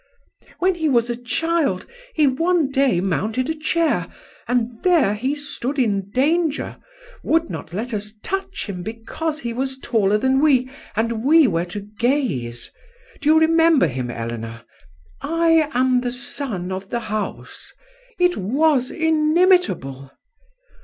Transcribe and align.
"When 0.57 0.73
he 0.73 0.89
was 0.89 1.11
a 1.11 1.15
child 1.15 1.85
he 2.15 2.25
one 2.25 2.71
day 2.71 2.99
mounted 3.01 3.51
a 3.51 3.53
chair, 3.53 4.07
and 4.47 4.81
there 4.81 5.13
he 5.13 5.35
stood 5.35 5.77
in 5.77 6.09
danger, 6.09 6.77
would 7.23 7.51
not 7.51 7.71
let 7.71 7.93
us 7.93 8.11
touch 8.23 8.65
him 8.65 8.81
because 8.81 9.41
he 9.41 9.53
was 9.53 9.77
taller 9.77 10.17
than 10.17 10.41
we, 10.41 10.67
and 10.95 11.23
we 11.23 11.45
were 11.47 11.65
to 11.65 11.81
gaze. 11.81 12.71
Do 13.21 13.29
you 13.29 13.39
remember 13.39 13.85
him, 13.85 14.09
Eleanor? 14.09 14.63
'I 15.21 15.69
am 15.75 16.01
the 16.01 16.11
sun 16.11 16.71
of 16.71 16.89
the 16.89 17.01
house!' 17.01 17.71
It 18.17 18.37
was 18.37 18.89
inimitable!" 18.89 20.09